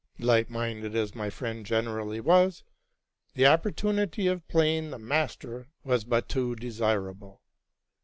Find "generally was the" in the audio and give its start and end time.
1.63-3.45